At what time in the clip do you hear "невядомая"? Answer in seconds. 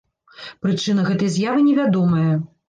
1.69-2.33